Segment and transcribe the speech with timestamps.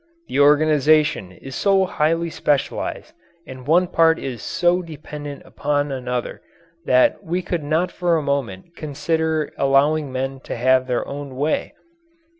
[0.27, 3.13] The organization is so highly specialized
[3.45, 6.41] and one part is so dependent upon another
[6.85, 11.75] that we could not for a moment consider allowing men to have their own way.